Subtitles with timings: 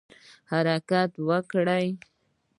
[0.51, 1.87] حرکت وکړئ